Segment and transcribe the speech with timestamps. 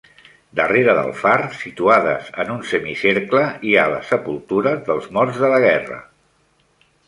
[0.59, 5.65] Darrere del far, situades en un semicercle, hi ha les sepultures dels morts de la
[5.69, 6.05] guerra.